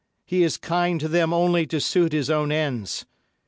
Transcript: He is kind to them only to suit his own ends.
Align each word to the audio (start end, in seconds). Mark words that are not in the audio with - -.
He 0.25 0.41
is 0.41 0.57
kind 0.57 0.99
to 0.99 1.07
them 1.07 1.31
only 1.31 1.67
to 1.67 1.79
suit 1.79 2.11
his 2.11 2.31
own 2.31 2.51
ends. 2.51 3.05